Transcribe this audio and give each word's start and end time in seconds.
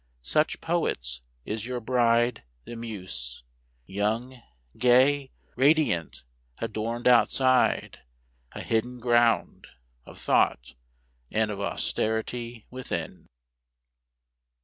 Such, 0.23 0.61
poets, 0.61 1.21
is 1.45 1.67
your 1.67 1.79
bride, 1.79 2.41
the 2.65 2.75
Muse! 2.75 3.43
young, 3.85 4.41
gay, 4.75 5.29
Radiant, 5.55 6.23
adorned 6.57 7.07
outside; 7.07 7.99
a 8.53 8.61
hidden 8.61 8.99
ground 8.99 9.67
Of 10.07 10.19
thought 10.19 10.73
and 11.29 11.51
of 11.51 11.61
austerity 11.61 12.65
within. 12.71 13.27